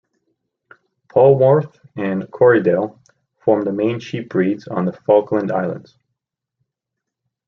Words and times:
Polwarth 1.09 1.77
and 1.95 2.23
Corriedale 2.31 2.97
form 3.37 3.61
the 3.61 3.71
main 3.71 3.99
sheep 3.99 4.29
breeds 4.29 4.67
on 4.67 4.85
the 4.85 4.93
Falkland 4.93 5.51
Islands. 5.51 5.95